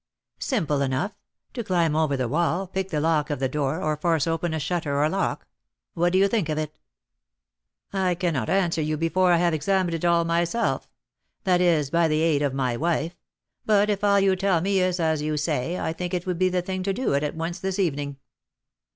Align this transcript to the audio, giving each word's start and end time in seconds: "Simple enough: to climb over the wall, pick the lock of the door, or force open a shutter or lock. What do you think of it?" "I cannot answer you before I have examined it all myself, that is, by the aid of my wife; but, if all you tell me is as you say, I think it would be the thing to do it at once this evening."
"Simple 0.39 0.81
enough: 0.81 1.13
to 1.53 1.63
climb 1.63 1.95
over 1.95 2.17
the 2.17 2.27
wall, 2.27 2.65
pick 2.65 2.89
the 2.89 2.99
lock 2.99 3.29
of 3.29 3.37
the 3.39 3.47
door, 3.47 3.79
or 3.79 3.95
force 3.95 4.25
open 4.25 4.51
a 4.51 4.57
shutter 4.59 4.99
or 4.99 5.07
lock. 5.09 5.45
What 5.93 6.11
do 6.11 6.17
you 6.17 6.27
think 6.27 6.49
of 6.49 6.57
it?" 6.57 6.75
"I 7.93 8.15
cannot 8.15 8.49
answer 8.49 8.81
you 8.81 8.97
before 8.97 9.31
I 9.31 9.37
have 9.37 9.53
examined 9.53 9.93
it 9.93 10.03
all 10.03 10.25
myself, 10.25 10.89
that 11.43 11.61
is, 11.61 11.91
by 11.91 12.07
the 12.07 12.21
aid 12.21 12.41
of 12.41 12.51
my 12.51 12.75
wife; 12.75 13.15
but, 13.63 13.91
if 13.91 14.03
all 14.03 14.19
you 14.19 14.35
tell 14.35 14.59
me 14.59 14.79
is 14.79 14.99
as 14.99 15.21
you 15.21 15.37
say, 15.37 15.77
I 15.77 15.93
think 15.93 16.15
it 16.15 16.25
would 16.25 16.39
be 16.39 16.49
the 16.49 16.63
thing 16.63 16.81
to 16.81 16.93
do 16.93 17.13
it 17.13 17.21
at 17.21 17.35
once 17.35 17.59
this 17.59 17.77
evening." 17.77 18.17